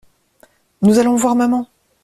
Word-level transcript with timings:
Nous 0.81 0.97
allons 0.97 1.13
voir 1.15 1.35
Maman! 1.35 1.67